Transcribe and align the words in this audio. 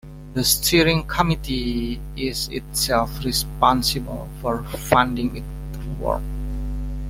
The 0.33 0.43
Steering 0.43 1.03
Committee 1.05 2.01
is 2.17 2.47
itself 2.47 3.23
responsible 3.23 4.27
for 4.41 4.63
funding 4.63 5.37
its 5.37 5.77
work. 5.99 6.23